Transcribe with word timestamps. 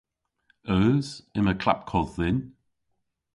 Eus. 0.75 1.09
Yma 1.37 1.53
klapkodh 1.61 2.13
dhyn. 2.17 2.37